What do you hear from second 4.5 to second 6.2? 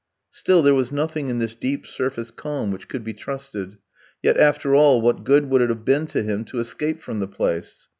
all, what good would it have been